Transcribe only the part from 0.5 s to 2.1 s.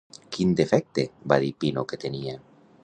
defecte va dir Pino que